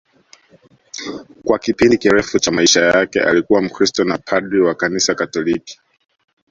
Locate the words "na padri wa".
4.03-4.75